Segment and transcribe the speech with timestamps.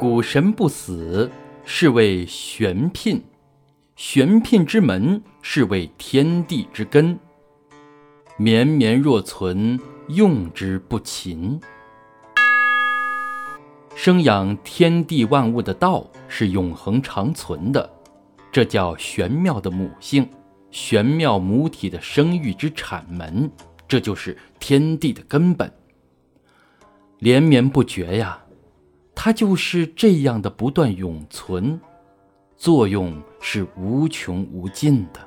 [0.00, 1.30] 古神不死，
[1.62, 3.20] 是谓玄牝；
[3.96, 7.18] 玄牝之门，是谓天地之根。
[8.38, 9.78] 绵绵若存，
[10.08, 11.60] 用之不勤。
[13.94, 17.90] 生养天地万物的道是永恒长存的，
[18.50, 20.26] 这叫玄妙的母性，
[20.70, 23.52] 玄妙母体的生育之产门，
[23.86, 25.70] 这就是天地的根本。
[27.18, 28.42] 连绵不绝呀，
[29.22, 31.78] 它就是这样的不断永存，
[32.56, 35.20] 作用是无穷无尽的。